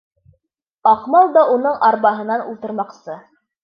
[0.93, 3.25] Аҡмал да уның арбаһына ултырмаҡсы.